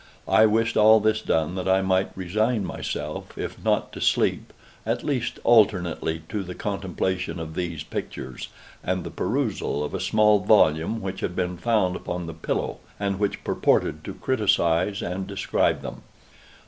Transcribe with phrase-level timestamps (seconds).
[0.27, 4.51] I wished all this done that I might resign myself, if not to sleep,
[4.83, 8.47] at least alternately to the contemplation of these pictures,
[8.83, 13.19] and the perusal of a small volume which had been found upon the pillow, and
[13.19, 16.01] which purported to criticise and describe them.